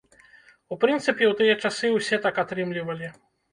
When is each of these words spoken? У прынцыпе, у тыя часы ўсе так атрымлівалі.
У 0.75 0.77
прынцыпе, 0.85 1.29
у 1.33 1.37
тыя 1.43 1.59
часы 1.67 1.93
ўсе 1.99 2.21
так 2.27 2.43
атрымлівалі. 2.47 3.15